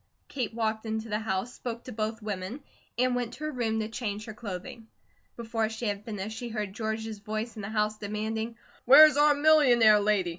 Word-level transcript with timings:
Kate 0.27 0.51
walked 0.51 0.87
into 0.87 1.09
the 1.09 1.19
house, 1.19 1.53
spoke 1.53 1.83
to 1.83 1.91
both 1.91 2.23
women, 2.23 2.63
and 2.97 3.13
went 3.15 3.33
to 3.33 3.43
her 3.43 3.51
room 3.51 3.79
to 3.79 3.87
change 3.87 4.25
her 4.25 4.33
clothing. 4.33 4.87
Before 5.37 5.69
she 5.69 5.85
had 5.85 6.05
finished, 6.05 6.35
she 6.39 6.49
heard 6.49 6.73
George's 6.73 7.19
voice 7.19 7.55
in 7.55 7.61
the 7.61 7.69
house 7.69 7.99
demanding: 7.99 8.57
"Where's 8.85 9.15
our 9.15 9.35
millionaire 9.35 9.99
lady? 9.99 10.29